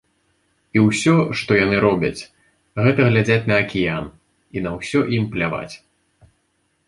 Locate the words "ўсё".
0.85-1.11, 4.79-4.99